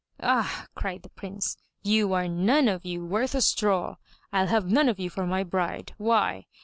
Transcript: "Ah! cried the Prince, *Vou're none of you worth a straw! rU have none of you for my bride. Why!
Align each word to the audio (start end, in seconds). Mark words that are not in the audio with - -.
"Ah! 0.23 0.65
cried 0.73 1.03
the 1.03 1.11
Prince, 1.11 1.57
*Vou're 1.85 2.27
none 2.27 2.67
of 2.67 2.83
you 2.83 3.05
worth 3.05 3.35
a 3.35 3.39
straw! 3.41 3.97
rU 4.33 4.45
have 4.47 4.65
none 4.65 4.89
of 4.89 4.99
you 4.99 5.11
for 5.11 5.27
my 5.27 5.43
bride. 5.43 5.93
Why! 5.99 6.47